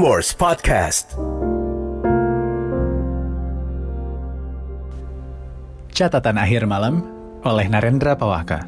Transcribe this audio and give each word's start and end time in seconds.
Prambors 0.00 0.32
Podcast. 0.32 1.12
Catatan 5.92 6.40
akhir 6.40 6.64
malam 6.64 7.04
oleh 7.44 7.68
Narendra 7.68 8.16
Pawaka. 8.16 8.64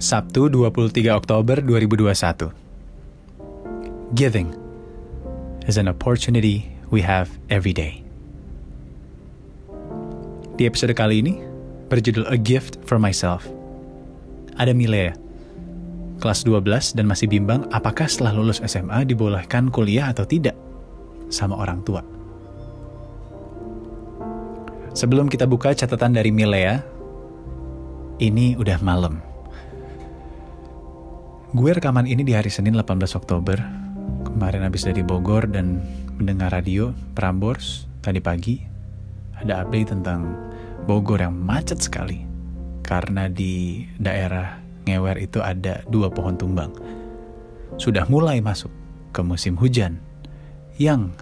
Sabtu 0.00 0.48
23 0.48 1.12
Oktober 1.12 1.60
2021. 1.60 2.48
Giving 4.16 4.56
is 5.68 5.76
an 5.76 5.84
opportunity 5.84 6.64
we 6.88 7.04
have 7.04 7.28
every 7.52 7.76
day. 7.76 8.00
Di 10.56 10.64
episode 10.64 10.96
kali 10.96 11.20
ini 11.20 11.44
berjudul 11.92 12.24
A 12.32 12.40
Gift 12.40 12.80
for 12.88 12.96
Myself. 12.96 13.44
Ada 14.56 14.72
Milea, 14.72 15.12
kelas 16.22 16.46
12 16.46 16.94
dan 16.94 17.10
masih 17.10 17.26
bimbang 17.26 17.66
apakah 17.74 18.06
setelah 18.06 18.30
lulus 18.30 18.62
SMA 18.62 19.02
dibolehkan 19.02 19.74
kuliah 19.74 20.14
atau 20.14 20.22
tidak 20.22 20.54
sama 21.34 21.58
orang 21.58 21.82
tua. 21.82 22.06
Sebelum 24.94 25.26
kita 25.26 25.50
buka 25.50 25.74
catatan 25.74 26.14
dari 26.14 26.30
Milea, 26.30 26.78
ini 28.22 28.54
udah 28.54 28.78
malam. 28.78 29.18
Gue 31.50 31.74
rekaman 31.74 32.06
ini 32.06 32.22
di 32.22 32.38
hari 32.38 32.54
Senin 32.54 32.78
18 32.78 33.18
Oktober. 33.18 33.58
Kemarin 34.22 34.62
habis 34.62 34.86
dari 34.86 35.02
Bogor 35.02 35.50
dan 35.50 35.82
mendengar 36.20 36.54
radio 36.54 36.94
Prambors 37.18 37.90
tadi 37.98 38.22
pagi. 38.22 38.62
Ada 39.42 39.66
update 39.66 39.90
tentang 39.90 40.38
Bogor 40.86 41.18
yang 41.18 41.34
macet 41.34 41.82
sekali. 41.82 42.22
Karena 42.86 43.26
di 43.26 43.82
daerah 43.96 44.61
Ngewer 44.88 45.18
itu 45.22 45.38
ada 45.38 45.86
dua 45.86 46.10
pohon 46.10 46.34
tumbang. 46.34 46.74
Sudah 47.78 48.04
mulai 48.10 48.42
masuk 48.42 48.70
ke 49.14 49.20
musim 49.22 49.54
hujan 49.54 50.00
yang 50.80 51.14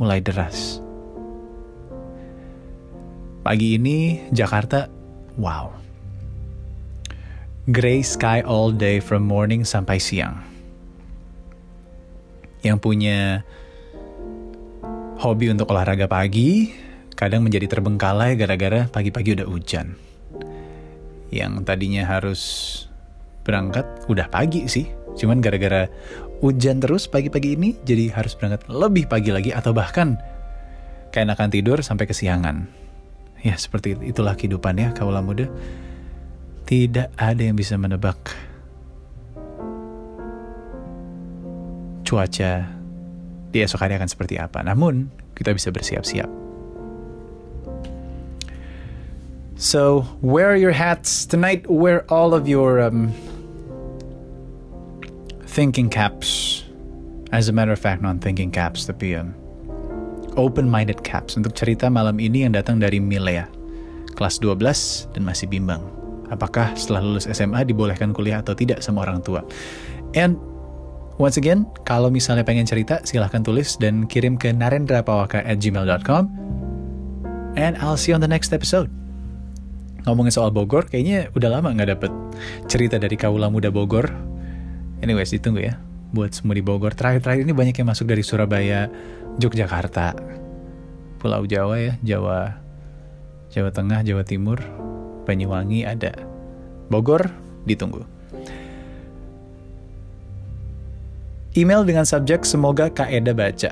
mulai 0.00 0.18
deras. 0.18 0.80
Pagi 3.44 3.78
ini 3.78 4.28
Jakarta, 4.34 4.90
wow. 5.38 5.72
Gray 7.68 8.00
sky 8.00 8.40
all 8.42 8.72
day 8.72 8.98
from 8.98 9.28
morning 9.28 9.62
sampai 9.62 10.00
siang. 10.00 10.40
Yang 12.64 12.78
punya 12.80 13.18
hobi 15.20 15.52
untuk 15.52 15.70
olahraga 15.70 16.08
pagi, 16.10 16.72
kadang 17.12 17.44
menjadi 17.44 17.68
terbengkalai 17.68 18.34
gara-gara 18.40 18.88
pagi-pagi 18.88 19.38
udah 19.38 19.48
hujan. 19.48 19.94
Yang 21.28 21.52
tadinya 21.68 22.08
harus 22.08 22.40
berangkat 23.48 23.88
udah 24.12 24.28
pagi 24.28 24.68
sih. 24.68 24.84
Cuman 25.16 25.40
gara-gara 25.40 25.88
hujan 26.44 26.84
terus 26.84 27.08
pagi-pagi 27.08 27.56
ini, 27.56 27.74
jadi 27.82 28.12
harus 28.12 28.36
berangkat 28.36 28.68
lebih 28.68 29.08
pagi 29.08 29.32
lagi 29.32 29.50
atau 29.50 29.72
bahkan 29.72 30.20
keenakan 31.10 31.48
tidur 31.48 31.80
sampai 31.80 32.04
kesiangan. 32.04 32.68
Ya 33.40 33.56
seperti 33.56 33.96
itulah 34.04 34.36
kehidupan 34.36 34.76
ya 34.76 34.92
muda. 35.24 35.48
Tidak 36.68 37.16
ada 37.16 37.42
yang 37.42 37.56
bisa 37.56 37.80
menebak 37.80 38.20
cuaca 42.04 42.68
di 43.48 43.58
esok 43.64 43.80
hari 43.80 43.96
akan 43.96 44.08
seperti 44.08 44.36
apa. 44.36 44.60
Namun, 44.60 45.08
kita 45.32 45.56
bisa 45.56 45.72
bersiap-siap. 45.72 46.28
So, 49.58 50.06
wear 50.22 50.54
your 50.54 50.76
hats 50.76 51.26
tonight. 51.26 51.66
Wear 51.66 52.04
all 52.12 52.30
of 52.36 52.46
your 52.46 52.78
um, 52.78 53.10
thinking 55.58 55.90
caps. 55.90 56.62
As 57.34 57.50
a 57.50 57.52
matter 57.52 57.74
of 57.74 57.82
fact, 57.82 57.98
non-thinking 57.98 58.54
caps, 58.54 58.86
tapi 58.86 59.18
um, 59.18 59.34
open-minded 60.38 61.02
caps. 61.02 61.34
Untuk 61.34 61.50
cerita 61.58 61.90
malam 61.90 62.22
ini 62.22 62.46
yang 62.46 62.54
datang 62.54 62.78
dari 62.78 63.02
Milea, 63.02 63.50
kelas 64.14 64.38
12 64.38 65.18
dan 65.18 65.26
masih 65.26 65.50
bimbang. 65.50 65.82
Apakah 66.30 66.78
setelah 66.78 67.02
lulus 67.02 67.26
SMA 67.26 67.66
dibolehkan 67.66 68.14
kuliah 68.14 68.38
atau 68.38 68.54
tidak 68.54 68.86
sama 68.86 69.02
orang 69.02 69.18
tua? 69.18 69.42
And 70.14 70.38
once 71.18 71.34
again, 71.34 71.66
kalau 71.82 72.06
misalnya 72.06 72.46
pengen 72.46 72.62
cerita, 72.62 73.02
silahkan 73.02 73.42
tulis 73.42 73.74
dan 73.82 74.06
kirim 74.06 74.38
ke 74.38 74.54
narendrapawaka 74.54 75.42
at 75.42 75.58
gmail.com. 75.58 76.30
And 77.58 77.74
I'll 77.82 77.98
see 77.98 78.14
you 78.14 78.16
on 78.16 78.22
the 78.22 78.30
next 78.30 78.54
episode. 78.54 78.86
Ngomongin 80.06 80.30
soal 80.30 80.54
Bogor, 80.54 80.86
kayaknya 80.86 81.34
udah 81.34 81.58
lama 81.58 81.74
nggak 81.74 81.98
dapet 81.98 82.12
cerita 82.70 83.02
dari 83.02 83.18
Kaula 83.18 83.50
Muda 83.50 83.74
Bogor 83.74 84.37
Anyways, 84.98 85.30
ditunggu 85.30 85.62
ya. 85.62 85.78
Buat 86.10 86.34
semua 86.34 86.58
di 86.58 86.64
Bogor. 86.64 86.90
Terakhir-terakhir 86.90 87.46
ini 87.46 87.54
banyak 87.54 87.76
yang 87.78 87.88
masuk 87.88 88.10
dari 88.10 88.26
Surabaya, 88.26 88.90
Yogyakarta, 89.38 90.18
Pulau 91.22 91.46
Jawa 91.46 91.78
ya, 91.78 91.94
Jawa, 92.02 92.58
Jawa 93.54 93.70
Tengah, 93.70 94.02
Jawa 94.02 94.22
Timur, 94.26 94.58
Banyuwangi 95.22 95.86
ada. 95.86 96.16
Bogor, 96.90 97.30
ditunggu. 97.68 98.02
Email 101.54 101.82
dengan 101.86 102.02
subjek 102.02 102.42
semoga 102.42 102.90
Kak 102.90 103.10
Eda 103.12 103.36
baca. 103.36 103.70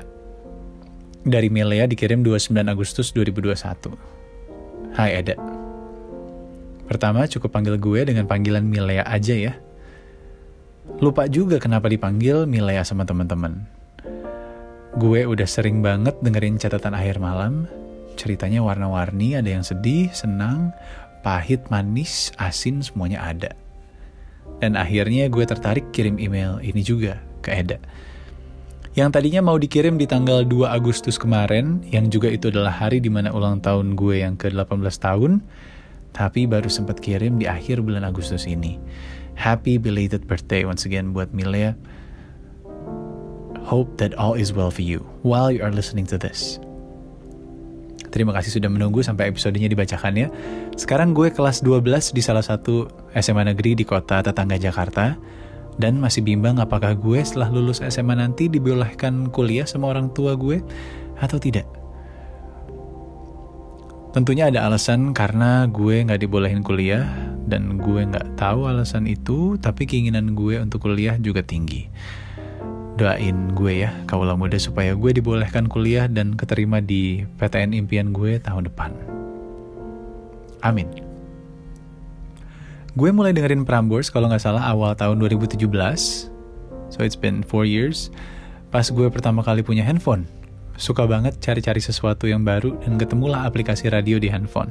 Dari 1.27 1.51
Milea 1.51 1.91
dikirim 1.91 2.23
29 2.23 2.55
Agustus 2.71 3.11
2021. 3.11 4.95
Hai 4.95 5.19
Eda. 5.19 5.35
Pertama 6.87 7.27
cukup 7.27 7.51
panggil 7.51 7.75
gue 7.75 8.07
dengan 8.07 8.23
panggilan 8.23 8.63
Milea 8.63 9.03
aja 9.03 9.35
ya 9.35 9.53
Lupa 10.97 11.27
juga 11.27 11.59
kenapa 11.59 11.91
dipanggil 11.91 12.47
Milea 12.47 12.81
sama 12.87 13.03
teman-teman. 13.03 13.67
Gue 14.97 15.27
udah 15.29 15.45
sering 15.45 15.83
banget 15.83 16.17
dengerin 16.23 16.57
catatan 16.57 16.95
akhir 16.97 17.21
malam. 17.21 17.67
Ceritanya 18.17 18.65
warna-warni, 18.65 19.37
ada 19.37 19.45
yang 19.45 19.61
sedih, 19.61 20.09
senang, 20.09 20.73
pahit, 21.21 21.61
manis, 21.69 22.33
asin, 22.41 22.81
semuanya 22.81 23.21
ada. 23.21 23.53
Dan 24.57 24.73
akhirnya 24.73 25.29
gue 25.29 25.45
tertarik 25.45 25.93
kirim 25.93 26.17
email 26.17 26.57
ini 26.65 26.81
juga 26.81 27.21
ke 27.45 27.53
Eda. 27.53 27.77
Yang 28.97 29.09
tadinya 29.13 29.45
mau 29.45 29.61
dikirim 29.61 30.01
di 30.01 30.09
tanggal 30.09 30.41
2 30.41 30.73
Agustus 30.73 31.21
kemarin, 31.21 31.85
yang 31.93 32.09
juga 32.09 32.33
itu 32.33 32.49
adalah 32.49 32.73
hari 32.73 32.97
di 32.97 33.13
mana 33.13 33.29
ulang 33.29 33.61
tahun 33.61 33.93
gue 33.93 34.25
yang 34.25 34.33
ke-18 34.33 34.97
tahun, 34.97 35.45
tapi 36.09 36.49
baru 36.49 36.65
sempat 36.65 36.97
kirim 36.97 37.37
di 37.37 37.45
akhir 37.45 37.85
bulan 37.85 38.01
Agustus 38.01 38.49
ini. 38.49 38.81
Happy 39.37 39.77
belated 39.77 40.25
birthday 40.25 40.65
once 40.65 40.89
again 40.89 41.13
buat 41.13 41.29
Milea. 41.29 41.77
Hope 43.61 43.93
that 44.01 44.17
all 44.17 44.33
is 44.33 44.49
well 44.49 44.73
for 44.73 44.81
you 44.81 45.05
while 45.21 45.53
you 45.53 45.61
are 45.61 45.69
listening 45.69 46.09
to 46.09 46.17
this. 46.17 46.57
Terima 48.09 48.33
kasih 48.33 48.57
sudah 48.57 48.65
menunggu 48.65 49.05
sampai 49.05 49.29
episodenya 49.29 49.69
dibacakan 49.69 50.17
ya. 50.17 50.27
Sekarang 50.73 51.13
gue 51.13 51.29
kelas 51.29 51.61
12 51.61 52.17
di 52.17 52.21
salah 52.25 52.41
satu 52.41 52.89
SMA 53.13 53.45
negeri 53.53 53.77
di 53.77 53.85
kota 53.85 54.25
tetangga 54.25 54.57
Jakarta. 54.57 55.13
Dan 55.77 56.01
masih 56.01 56.25
bimbang 56.25 56.57
apakah 56.57 56.97
gue 56.97 57.21
setelah 57.21 57.53
lulus 57.53 57.85
SMA 57.85 58.17
nanti 58.17 58.49
dibolehkan 58.49 59.29
kuliah 59.29 59.69
sama 59.69 59.93
orang 59.93 60.09
tua 60.09 60.33
gue 60.33 60.65
atau 61.21 61.37
tidak. 61.37 61.69
Tentunya 64.17 64.49
ada 64.49 64.65
alasan 64.65 65.13
karena 65.13 65.69
gue 65.69 66.01
nggak 66.01 66.25
dibolehin 66.25 66.65
kuliah 66.65 67.05
dan 67.47 67.79
gue 67.79 68.03
nggak 68.03 68.35
tahu 68.35 68.67
alasan 68.67 69.07
itu, 69.07 69.55
tapi 69.57 69.87
keinginan 69.87 70.35
gue 70.35 70.59
untuk 70.59 70.85
kuliah 70.85 71.15
juga 71.17 71.41
tinggi. 71.41 71.87
Doain 72.99 73.55
gue 73.55 73.87
ya, 73.87 73.95
kaulah 74.05 74.35
muda 74.35 74.59
supaya 74.59 74.93
gue 74.93 75.11
dibolehkan 75.15 75.71
kuliah 75.71 76.11
dan 76.11 76.35
keterima 76.35 76.83
di 76.83 77.23
PTN 77.39 77.73
impian 77.73 78.11
gue 78.11 78.37
tahun 78.43 78.67
depan. 78.67 78.91
Amin. 80.61 80.91
Gue 82.97 83.09
mulai 83.13 83.31
dengerin 83.31 83.63
Prambors 83.63 84.11
kalau 84.11 84.27
nggak 84.27 84.41
salah 84.41 84.67
awal 84.67 84.97
tahun 84.97 85.21
2017, 85.21 85.63
so 86.91 86.97
it's 87.05 87.15
been 87.15 87.45
4 87.45 87.63
years, 87.63 88.11
pas 88.73 88.85
gue 88.89 89.07
pertama 89.07 89.45
kali 89.45 89.63
punya 89.63 89.85
handphone 89.85 90.27
suka 90.77 91.09
banget 91.09 91.41
cari-cari 91.41 91.81
sesuatu 91.81 92.29
yang 92.29 92.45
baru 92.45 92.77
dan 92.85 93.01
ketemulah 93.01 93.49
aplikasi 93.49 93.89
radio 93.89 94.21
di 94.21 94.29
handphone. 94.29 94.69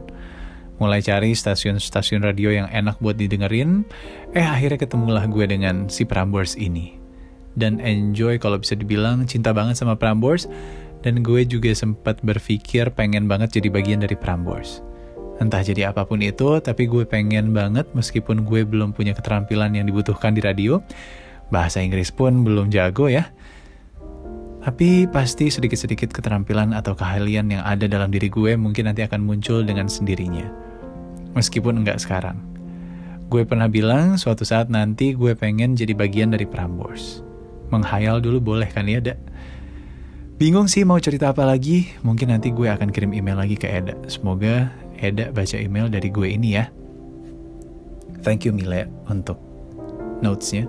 Mulai 0.77 1.01
cari 1.01 1.33
stasiun-stasiun 1.33 2.21
radio 2.21 2.53
yang 2.53 2.69
enak 2.69 3.01
buat 3.01 3.17
didengerin, 3.17 3.89
eh 4.37 4.45
akhirnya 4.45 4.77
ketemulah 4.77 5.25
gue 5.25 5.49
dengan 5.49 5.89
si 5.89 6.05
Prambors 6.05 6.53
ini. 6.61 7.01
Dan 7.57 7.81
enjoy 7.81 8.37
kalau 8.37 8.61
bisa 8.61 8.77
dibilang 8.77 9.25
cinta 9.25 9.57
banget 9.57 9.81
sama 9.81 9.97
Prambors, 9.97 10.45
dan 11.01 11.25
gue 11.25 11.49
juga 11.49 11.73
sempat 11.73 12.21
berpikir 12.21 12.93
pengen 12.93 13.25
banget 13.25 13.57
jadi 13.57 13.73
bagian 13.73 14.05
dari 14.05 14.21
Prambors. 14.21 14.85
Entah 15.41 15.65
jadi 15.65 15.93
apa 15.93 16.05
pun 16.05 16.21
itu, 16.21 16.61
tapi 16.61 16.85
gue 16.85 17.09
pengen 17.09 17.57
banget 17.57 17.89
meskipun 17.97 18.45
gue 18.45 18.65
belum 18.69 18.93
punya 18.93 19.17
keterampilan 19.17 19.73
yang 19.73 19.89
dibutuhkan 19.89 20.37
di 20.37 20.45
radio, 20.45 20.85
bahasa 21.49 21.81
Inggris 21.81 22.13
pun 22.13 22.45
belum 22.45 22.69
jago 22.69 23.09
ya, 23.09 23.33
tapi 24.67 25.07
pasti 25.07 25.47
sedikit-sedikit 25.47 26.11
keterampilan 26.11 26.75
atau 26.75 26.99
keahlian 26.99 27.55
yang 27.55 27.63
ada 27.63 27.87
dalam 27.87 28.11
diri 28.11 28.27
gue 28.27 28.59
mungkin 28.59 28.91
nanti 28.91 29.07
akan 29.07 29.23
muncul 29.23 29.63
dengan 29.63 29.87
sendirinya. 29.87 30.51
Meskipun 31.39 31.87
enggak 31.87 32.03
sekarang. 32.03 32.43
Gue 33.31 33.47
pernah 33.47 33.71
bilang 33.71 34.19
suatu 34.19 34.43
saat 34.43 34.67
nanti 34.67 35.15
gue 35.15 35.39
pengen 35.39 35.79
jadi 35.79 35.95
bagian 35.95 36.35
dari 36.35 36.51
Prambors. 36.51 37.23
Menghayal 37.71 38.19
dulu 38.19 38.43
boleh 38.43 38.67
kan 38.67 38.91
ya, 38.91 38.99
Dak? 38.99 39.23
Bingung 40.35 40.67
sih 40.67 40.83
mau 40.83 40.99
cerita 40.99 41.31
apa 41.31 41.47
lagi? 41.47 41.87
Mungkin 42.03 42.35
nanti 42.35 42.51
gue 42.51 42.67
akan 42.67 42.91
kirim 42.91 43.15
email 43.15 43.39
lagi 43.39 43.55
ke 43.55 43.71
Eda. 43.71 43.95
Semoga 44.11 44.75
Eda 44.99 45.31
baca 45.31 45.63
email 45.63 45.87
dari 45.87 46.11
gue 46.11 46.27
ini 46.27 46.59
ya. 46.59 46.67
Thank 48.27 48.43
you 48.43 48.51
Mile 48.51 48.91
untuk 49.07 49.39
notesnya. 50.27 50.67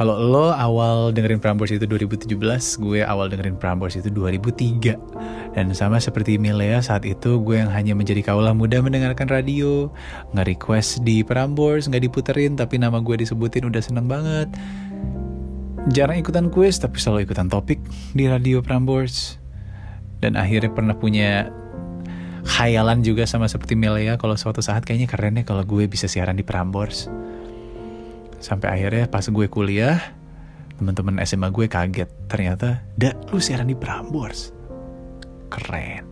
Kalau 0.00 0.16
lo 0.16 0.48
awal 0.48 1.12
dengerin 1.12 1.44
Prambors 1.44 1.76
itu 1.76 1.84
2017, 1.84 2.32
gue 2.80 3.04
awal 3.04 3.28
dengerin 3.28 3.60
Prambors 3.60 4.00
itu 4.00 4.08
2003. 4.08 4.96
Dan 5.52 5.76
sama 5.76 6.00
seperti 6.00 6.40
Milea 6.40 6.80
saat 6.80 7.04
itu 7.04 7.36
gue 7.44 7.60
yang 7.60 7.68
hanya 7.68 7.92
menjadi 7.92 8.24
kaulah 8.24 8.56
muda 8.56 8.80
mendengarkan 8.80 9.28
radio, 9.28 9.92
nge-request 10.32 11.04
di 11.04 11.20
Prambors, 11.20 11.84
nggak 11.84 12.00
diputerin 12.08 12.56
tapi 12.56 12.80
nama 12.80 12.96
gue 13.04 13.20
disebutin 13.20 13.68
udah 13.68 13.82
seneng 13.84 14.08
banget. 14.08 14.48
Jarang 15.92 16.16
ikutan 16.16 16.48
kuis 16.48 16.80
tapi 16.80 16.96
selalu 16.96 17.28
ikutan 17.28 17.52
topik 17.52 17.84
di 18.16 18.24
radio 18.24 18.64
Prambors. 18.64 19.36
Dan 20.24 20.32
akhirnya 20.32 20.72
pernah 20.72 20.96
punya 20.96 21.52
khayalan 22.48 23.04
juga 23.04 23.28
sama 23.28 23.52
seperti 23.52 23.76
Milea 23.76 24.16
kalau 24.16 24.32
suatu 24.40 24.64
saat 24.64 24.80
kayaknya 24.80 25.12
keren 25.12 25.36
ya 25.36 25.44
kalau 25.44 25.60
gue 25.60 25.84
bisa 25.92 26.08
siaran 26.08 26.40
di 26.40 26.44
Prambors 26.48 27.04
Sampai 28.40 28.72
akhirnya 28.72 29.04
pas 29.06 29.22
gue 29.28 29.46
kuliah, 29.52 30.00
teman-teman 30.80 31.20
SMA 31.28 31.52
gue 31.52 31.68
kaget. 31.68 32.08
Ternyata, 32.26 32.80
dah 32.96 33.12
lu 33.28 33.38
siaran 33.38 33.68
di 33.68 33.76
Prambors. 33.76 34.56
Keren. 35.52 36.08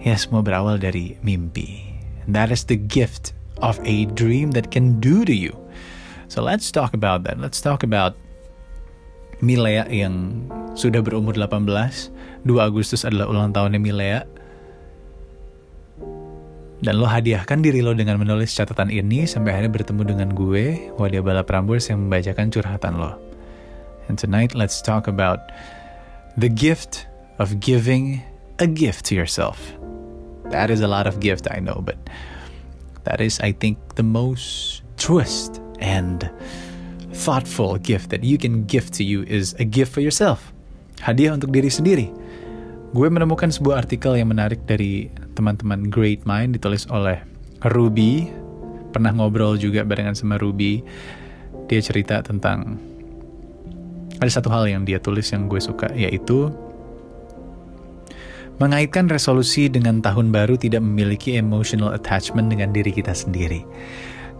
Ya 0.00 0.16
semua 0.16 0.40
berawal 0.40 0.80
dari 0.80 1.20
mimpi. 1.20 1.84
That 2.24 2.48
is 2.48 2.64
the 2.64 2.80
gift 2.80 3.36
of 3.60 3.76
a 3.84 4.08
dream 4.16 4.56
that 4.56 4.72
can 4.72 4.96
do 5.04 5.26
to 5.28 5.34
you. 5.34 5.52
So 6.32 6.40
let's 6.40 6.72
talk 6.72 6.96
about 6.96 7.28
that. 7.28 7.36
Let's 7.36 7.60
talk 7.60 7.84
about 7.84 8.16
Milea 9.44 9.86
yang 9.92 10.46
sudah 10.74 11.04
berumur 11.04 11.36
18. 11.36 12.46
2 12.46 12.56
Agustus 12.58 13.04
adalah 13.04 13.28
ulang 13.28 13.52
tahunnya 13.52 13.80
Milea. 13.80 14.20
Dan 16.78 17.02
lo 17.02 17.10
hadiahkan 17.10 17.58
diri 17.58 17.82
lo 17.82 17.90
dengan 17.90 18.22
menulis 18.22 18.54
catatan 18.54 18.86
ini 18.86 19.26
sampai 19.26 19.50
akhirnya 19.50 19.82
bertemu 19.82 20.02
dengan 20.14 20.28
gue, 20.30 20.94
Wadia 20.94 21.26
Bala 21.26 21.42
Prambors 21.42 21.90
yang 21.90 22.06
membacakan 22.06 22.54
curhatan 22.54 23.02
lo. 23.02 23.18
And 24.06 24.14
tonight 24.14 24.54
let's 24.54 24.78
talk 24.78 25.10
about 25.10 25.50
the 26.38 26.46
gift 26.46 27.10
of 27.42 27.58
giving 27.58 28.22
a 28.62 28.70
gift 28.70 29.10
to 29.10 29.18
yourself. 29.18 29.58
That 30.54 30.70
is 30.70 30.78
a 30.78 30.86
lot 30.86 31.10
of 31.10 31.18
gift, 31.18 31.50
I 31.50 31.58
know, 31.58 31.82
but 31.82 31.98
that 33.04 33.18
is, 33.18 33.42
I 33.42 33.58
think, 33.58 33.98
the 33.98 34.06
most 34.06 34.80
truest 34.96 35.58
and 35.82 36.30
thoughtful 37.10 37.74
gift 37.82 38.14
that 38.14 38.22
you 38.22 38.38
can 38.38 38.70
give 38.70 38.94
to 38.96 39.02
you 39.02 39.26
is 39.26 39.58
a 39.58 39.66
gift 39.66 39.90
for 39.90 39.98
yourself. 39.98 40.54
Hadiah 41.02 41.34
untuk 41.34 41.50
diri 41.50 41.74
sendiri. 41.74 42.06
Gue 42.94 43.10
menemukan 43.10 43.50
sebuah 43.50 43.84
artikel 43.84 44.14
yang 44.14 44.30
menarik 44.30 44.62
dari 44.64 45.10
teman-teman 45.38 45.86
Great 45.86 46.26
Mind 46.26 46.58
ditulis 46.58 46.90
oleh 46.90 47.22
Ruby. 47.62 48.26
Pernah 48.90 49.14
ngobrol 49.14 49.54
juga 49.54 49.86
barengan 49.86 50.18
sama 50.18 50.34
Ruby. 50.34 50.82
Dia 51.70 51.78
cerita 51.78 52.18
tentang 52.26 52.82
ada 54.18 54.26
satu 54.26 54.50
hal 54.50 54.66
yang 54.66 54.82
dia 54.82 54.98
tulis 54.98 55.30
yang 55.30 55.46
gue 55.46 55.62
suka 55.62 55.94
yaitu 55.94 56.50
mengaitkan 58.58 59.06
resolusi 59.06 59.70
dengan 59.70 60.02
tahun 60.02 60.34
baru 60.34 60.58
tidak 60.58 60.82
memiliki 60.82 61.38
emotional 61.38 61.94
attachment 61.94 62.50
dengan 62.50 62.74
diri 62.74 62.90
kita 62.90 63.14
sendiri. 63.14 63.62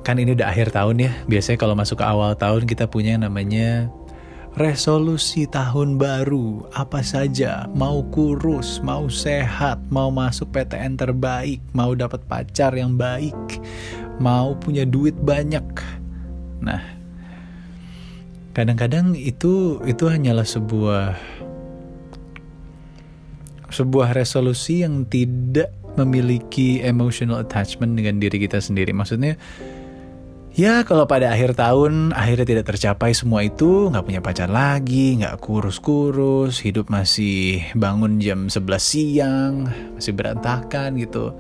Kan 0.03 0.19
ini 0.19 0.35
udah 0.35 0.51
akhir 0.51 0.75
tahun 0.75 1.07
ya. 1.07 1.13
Biasanya 1.31 1.59
kalau 1.63 1.79
masuk 1.79 2.03
ke 2.03 2.07
awal 2.07 2.35
tahun 2.35 2.67
kita 2.67 2.91
punya 2.91 3.15
yang 3.15 3.23
namanya 3.23 3.87
resolusi 4.59 5.47
tahun 5.47 5.97
baru 5.97 6.67
apa 6.75 6.99
saja? 7.01 7.71
Mau 7.73 8.03
kurus 8.11 8.83
mau 8.83 9.07
sehat 9.07 9.79
mau 9.89 10.11
masuk 10.11 10.51
PTN 10.51 10.99
terbaik 10.99 11.63
mau 11.73 11.95
dapat 11.95 12.21
pacar 12.27 12.75
yang 12.75 12.99
baik 12.99 13.35
mau 14.19 14.59
punya 14.59 14.83
duit 14.83 15.15
banyak. 15.15 15.63
Nah 16.61 16.83
kadang-kadang 18.53 19.15
itu 19.15 19.79
itu 19.87 20.05
hanyalah 20.11 20.43
sebuah 20.43 21.15
sebuah 23.71 24.11
resolusi 24.11 24.83
yang 24.83 25.07
tidak 25.07 25.71
memiliki 25.95 26.83
emotional 26.83 27.43
attachment 27.43 27.95
dengan 27.95 28.19
diri 28.19 28.43
kita 28.43 28.59
sendiri. 28.59 28.91
Maksudnya 28.91 29.39
Ya 30.57 30.81
kalau 30.83 31.05
pada 31.05 31.29
akhir 31.29 31.61
tahun 31.61 32.17
akhirnya 32.17 32.47
tidak 32.49 32.67
tercapai 32.73 33.13
semua 33.13 33.45
itu, 33.45 33.93
nggak 33.93 34.05
punya 34.05 34.21
pacar 34.25 34.49
lagi, 34.49 35.21
nggak 35.21 35.37
kurus-kurus, 35.45 36.65
hidup 36.65 36.89
masih 36.89 37.63
bangun 37.77 38.17
jam 38.17 38.49
11 38.49 38.81
siang, 38.81 39.69
masih 39.95 40.17
berantakan 40.17 40.97
gitu. 40.97 41.37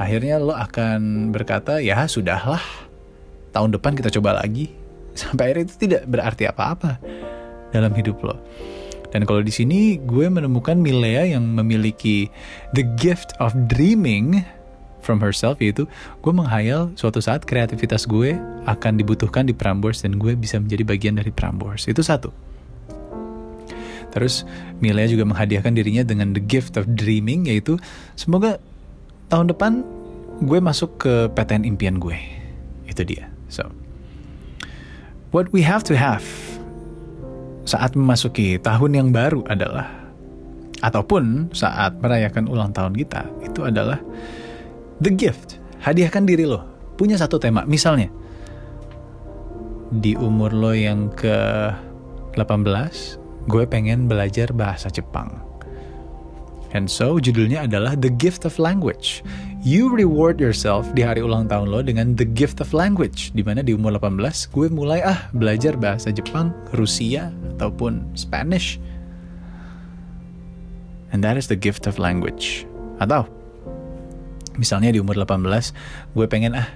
Akhirnya 0.00 0.40
lo 0.40 0.56
akan 0.56 1.30
berkata, 1.30 1.84
ya 1.84 2.08
sudahlah, 2.08 2.62
tahun 3.52 3.76
depan 3.76 3.92
kita 3.98 4.08
coba 4.18 4.40
lagi. 4.40 4.72
Sampai 5.20 5.50
akhirnya 5.50 5.64
itu 5.68 5.76
tidak 5.84 6.02
berarti 6.08 6.44
apa-apa 6.48 6.98
dalam 7.70 7.92
hidup 7.92 8.16
lo. 8.24 8.38
Dan 9.08 9.24
kalau 9.24 9.40
di 9.40 9.52
sini 9.52 9.96
gue 9.96 10.28
menemukan 10.28 10.76
Milea 10.76 11.32
yang 11.32 11.44
memiliki 11.56 12.28
the 12.76 12.84
gift 13.00 13.32
of 13.40 13.56
dreaming 13.68 14.44
from 15.00 15.22
herself 15.22 15.58
yaitu 15.62 15.86
gue 16.20 16.32
menghayal 16.32 16.92
suatu 16.98 17.22
saat 17.22 17.46
kreativitas 17.46 18.04
gue 18.04 18.36
akan 18.66 18.92
dibutuhkan 18.98 19.46
di 19.46 19.54
Prambors 19.54 20.04
dan 20.04 20.18
gue 20.18 20.34
bisa 20.34 20.58
menjadi 20.58 20.84
bagian 20.84 21.14
dari 21.16 21.32
Prambors. 21.32 21.86
Itu 21.86 22.02
satu. 22.04 22.30
Terus 24.08 24.48
Milea 24.80 25.08
juga 25.10 25.28
menghadiahkan 25.28 25.72
dirinya 25.76 26.02
dengan 26.02 26.32
the 26.32 26.42
gift 26.42 26.80
of 26.80 26.88
dreaming 26.96 27.46
yaitu 27.46 27.76
semoga 28.16 28.56
tahun 29.28 29.52
depan 29.52 29.84
gue 30.42 30.58
masuk 30.58 31.02
ke 31.02 31.12
PTN 31.34 31.68
impian 31.68 32.00
gue. 32.00 32.16
Itu 32.88 33.04
dia. 33.04 33.28
So 33.52 33.68
what 35.30 35.52
we 35.52 35.60
have 35.64 35.84
to 35.86 35.94
have 35.94 36.24
saat 37.68 37.92
memasuki 37.92 38.56
tahun 38.56 38.96
yang 38.96 39.08
baru 39.12 39.44
adalah 39.44 39.92
ataupun 40.80 41.52
saat 41.52 41.98
merayakan 42.00 42.48
ulang 42.48 42.72
tahun 42.72 42.96
kita 42.96 43.28
itu 43.44 43.66
adalah 43.66 44.00
The 44.98 45.14
gift, 45.14 45.62
hadiahkan 45.82 46.26
diri 46.26 46.42
lo. 46.42 46.66
Punya 46.98 47.14
satu 47.14 47.38
tema, 47.38 47.62
misalnya 47.62 48.10
di 49.94 50.18
umur 50.18 50.52
lo 50.52 50.74
yang 50.74 51.08
ke 51.14 51.70
18, 52.34 53.46
gue 53.48 53.64
pengen 53.64 54.10
belajar 54.10 54.52
bahasa 54.52 54.92
Jepang. 54.92 55.40
And 56.76 56.84
so 56.84 57.16
judulnya 57.16 57.64
adalah 57.64 57.96
The 57.96 58.12
Gift 58.12 58.44
of 58.44 58.60
Language. 58.60 59.24
You 59.64 59.88
reward 59.88 60.36
yourself 60.36 60.84
di 60.92 61.00
hari 61.00 61.24
ulang 61.24 61.48
tahun 61.48 61.72
lo 61.72 61.80
dengan 61.80 62.12
The 62.12 62.28
Gift 62.28 62.60
of 62.60 62.76
Language. 62.76 63.32
Di 63.32 63.40
mana 63.40 63.64
di 63.64 63.72
umur 63.72 63.96
18 63.96 64.52
gue 64.52 64.68
mulai 64.68 65.00
ah 65.00 65.32
belajar 65.32 65.80
bahasa 65.80 66.12
Jepang, 66.12 66.52
Rusia, 66.76 67.32
ataupun 67.56 68.12
Spanish. 68.12 68.76
And 71.08 71.24
that 71.24 71.40
is 71.40 71.48
the 71.48 71.56
gift 71.56 71.88
of 71.88 71.96
language. 71.96 72.68
Atau 73.00 73.24
misalnya 74.58 74.90
di 74.92 74.98
umur 74.98 75.14
18 75.14 75.38
gue 76.12 76.26
pengen 76.26 76.58
ah 76.58 76.68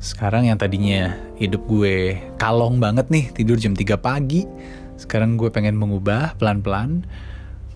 sekarang 0.00 0.48
yang 0.48 0.56
tadinya 0.56 1.12
hidup 1.36 1.60
gue 1.68 2.16
kalong 2.40 2.80
banget 2.80 3.12
nih 3.12 3.28
tidur 3.36 3.60
jam 3.60 3.76
3 3.76 4.00
pagi 4.00 4.48
sekarang 4.96 5.36
gue 5.36 5.52
pengen 5.52 5.76
mengubah 5.76 6.38
pelan-pelan 6.40 7.04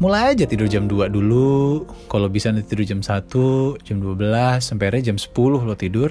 mulai 0.02 0.34
aja 0.34 0.44
tidur 0.46 0.66
jam 0.66 0.90
2 0.90 1.06
dulu. 1.10 1.86
Kalau 2.10 2.26
bisa 2.26 2.50
nanti 2.50 2.66
tidur 2.66 2.86
jam 2.86 3.00
1 3.00 3.86
jam 3.86 3.96
12 4.02 4.18
sampai 4.58 5.02
jam 5.02 5.18
10 5.18 5.30
lo 5.38 5.74
tidur 5.78 6.10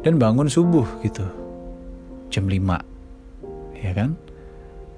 dan 0.00 0.16
bangun 0.16 0.48
subuh 0.48 0.88
gitu. 1.04 1.24
Jam 2.32 2.48
5 2.48 2.80
ya 3.76 3.92
kan? 3.92 4.16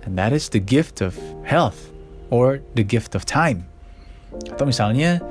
And 0.02 0.18
that 0.18 0.34
is 0.34 0.50
the 0.50 0.62
gift 0.62 1.02
of 1.02 1.14
health 1.46 1.90
or 2.30 2.62
the 2.74 2.82
gift 2.86 3.14
of 3.14 3.26
time. 3.26 3.66
Atau 4.50 4.66
misalnya 4.66 5.22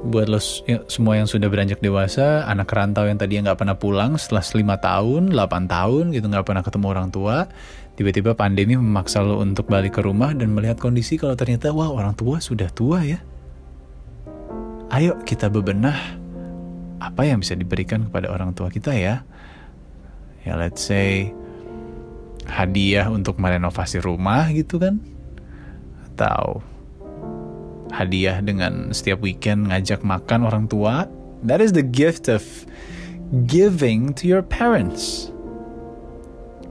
buat 0.00 0.32
lo 0.32 0.40
ya, 0.64 0.80
semua 0.88 1.20
yang 1.20 1.28
sudah 1.28 1.52
beranjak 1.52 1.84
dewasa, 1.84 2.48
anak 2.48 2.72
rantau 2.72 3.04
yang 3.04 3.20
tadi 3.20 3.36
nggak 3.36 3.60
pernah 3.60 3.76
pulang 3.76 4.16
setelah 4.16 4.40
5 4.40 4.80
tahun, 4.80 5.22
8 5.36 5.68
tahun 5.68 6.04
gitu 6.16 6.26
nggak 6.32 6.46
pernah 6.48 6.62
ketemu 6.64 6.86
orang 6.88 7.08
tua, 7.12 7.36
tiba-tiba 8.00 8.32
pandemi 8.32 8.80
memaksa 8.80 9.20
lo 9.20 9.36
untuk 9.44 9.68
balik 9.68 10.00
ke 10.00 10.00
rumah 10.00 10.32
dan 10.32 10.56
melihat 10.56 10.80
kondisi 10.80 11.20
kalau 11.20 11.36
ternyata 11.36 11.68
wah 11.76 11.92
orang 11.92 12.16
tua 12.16 12.40
sudah 12.40 12.72
tua 12.72 13.04
ya. 13.04 13.20
Ayo 14.90 15.20
kita 15.22 15.52
bebenah 15.52 16.18
apa 16.98 17.22
yang 17.28 17.44
bisa 17.44 17.54
diberikan 17.54 18.08
kepada 18.08 18.32
orang 18.32 18.56
tua 18.56 18.72
kita 18.72 18.96
ya. 18.96 19.22
Ya 20.48 20.56
let's 20.56 20.80
say 20.80 21.28
hadiah 22.48 23.12
untuk 23.12 23.36
merenovasi 23.36 24.00
rumah 24.00 24.48
gitu 24.50 24.80
kan. 24.80 24.96
Atau 26.08 26.64
hadiah 27.90 28.38
dengan 28.40 28.94
setiap 28.94 29.20
weekend 29.22 29.68
ngajak 29.70 30.02
makan 30.06 30.46
orang 30.46 30.64
tua. 30.70 31.06
That 31.44 31.58
is 31.58 31.74
the 31.74 31.84
gift 31.84 32.30
of 32.30 32.42
giving 33.46 34.14
to 34.18 34.30
your 34.30 34.42
parents. 34.42 35.30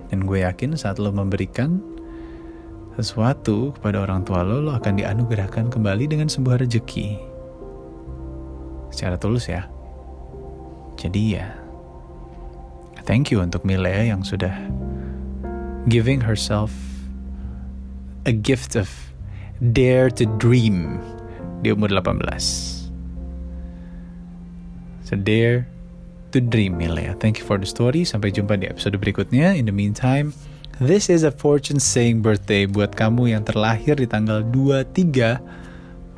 Dan 0.10 0.26
gue 0.26 0.42
yakin 0.42 0.74
saat 0.74 0.98
lo 0.98 1.14
memberikan 1.14 1.80
sesuatu 3.00 3.72
kepada 3.80 4.04
orang 4.04 4.28
tua 4.28 4.44
lo, 4.44 4.60
lo 4.60 4.72
akan 4.76 5.00
dianugerahkan 5.00 5.72
kembali 5.72 6.10
dengan 6.10 6.28
sebuah 6.28 6.60
rejeki. 6.66 7.16
Secara 8.92 9.16
tulus 9.16 9.48
ya. 9.48 9.70
Jadi 11.00 11.40
ya, 11.40 11.56
thank 13.08 13.32
you 13.32 13.40
untuk 13.40 13.64
Milea 13.64 14.12
yang 14.12 14.20
sudah 14.20 14.52
giving 15.88 16.20
herself 16.20 16.76
a 18.28 18.36
gift 18.36 18.76
of 18.76 19.09
dare 19.60 20.08
to 20.16 20.24
dream 20.40 21.04
di 21.62 21.76
umur 21.76 21.92
18. 21.92 22.24
So 25.04 25.20
dare 25.20 25.68
to 26.32 26.40
dream 26.40 26.80
Milea. 26.80 27.18
Thank 27.20 27.42
you 27.42 27.46
for 27.46 27.60
the 27.60 27.68
story. 27.68 28.08
Sampai 28.08 28.32
jumpa 28.32 28.56
di 28.56 28.70
episode 28.70 28.96
berikutnya. 29.02 29.58
In 29.58 29.68
the 29.68 29.76
meantime, 29.76 30.32
This 30.80 31.12
is 31.12 31.28
a 31.28 31.32
fortune 31.36 31.76
saying 31.76 32.24
birthday 32.24 32.64
buat 32.64 32.96
kamu 32.96 33.36
yang 33.36 33.44
terlahir 33.44 34.00
di 34.00 34.08
tanggal 34.08 34.48
23 34.48 35.36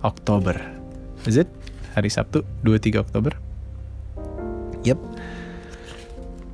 Oktober. 0.06 0.54
Is 1.26 1.42
it? 1.42 1.50
Hari 1.98 2.14
Sabtu, 2.14 2.46
23 2.62 3.02
Oktober? 3.02 3.34
Yep. 4.86 5.02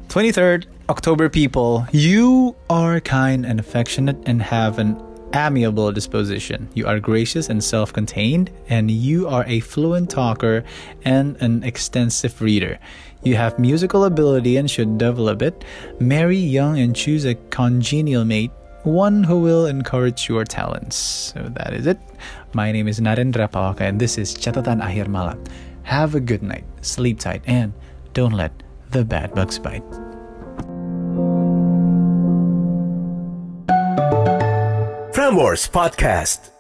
23rd 0.08 0.72
October 0.88 1.27
people, 1.27 1.84
you 1.91 2.56
are 2.72 3.03
kind 3.03 3.44
and 3.44 3.60
affectionate 3.60 4.15
and 4.24 4.39
have 4.39 4.79
an 4.79 4.96
amiable 5.38 5.91
disposition. 5.91 6.67
You 6.74 6.88
are 6.88 7.00
gracious 7.00 7.50
and 7.50 7.63
self 7.63 7.94
contained, 7.94 8.50
and 8.70 8.89
you 8.89 9.27
are 9.27 9.46
a 9.46 9.60
fluent 9.60 10.10
talker 10.10 10.63
and 11.06 11.38
an 11.41 11.63
extensive 11.63 12.41
reader. 12.41 12.79
You 13.24 13.36
have 13.36 13.60
musical 13.60 14.06
ability 14.06 14.58
and 14.58 14.70
should 14.70 14.98
develop 14.98 15.41
it. 15.41 15.63
Marry 16.00 16.38
young 16.38 16.79
and 16.79 16.96
choose 16.96 17.25
a 17.25 17.36
congenial 17.51 18.25
mate, 18.25 18.51
one 18.84 19.24
who 19.24 19.39
will 19.39 19.67
encourage 19.67 20.27
your 20.27 20.44
talents. 20.44 20.96
So 20.96 21.44
that 21.53 21.74
is 21.74 21.86
it. 21.86 22.00
My 22.53 22.72
name 22.72 22.88
is 22.88 23.00
Narendra 23.00 23.50
Pawaka, 23.51 23.82
and 23.82 24.00
this 24.00 24.17
is 24.17 24.34
Catatan 24.34 24.82
Akhir 24.82 25.08
Malam. 25.08 25.44
Have 25.84 26.15
a 26.15 26.20
good 26.20 26.41
night, 26.41 26.65
sleep 26.82 27.20
tight, 27.20 27.44
and 27.46 27.74
don't 28.13 28.34
let 28.34 28.51
the 28.89 29.06
bad 29.06 29.36
bugs 29.36 29.60
bite. 29.60 30.07
Frameworks 35.27 35.67
Podcast. 35.67 36.57